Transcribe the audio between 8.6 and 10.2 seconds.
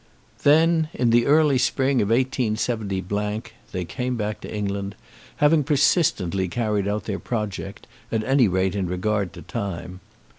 in regard to time.